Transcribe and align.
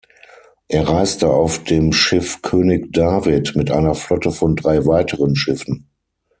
Er 0.67 0.89
reiste 0.89 1.29
auf 1.29 1.63
dem 1.63 1.93
Schiff 1.93 2.41
"König 2.41 2.91
David" 2.91 3.55
mit 3.55 3.69
einer 3.69 3.93
Flotte 3.93 4.31
von 4.31 4.55
drei 4.55 4.87
weiteren 4.87 5.35
Schiffen. 5.35 5.91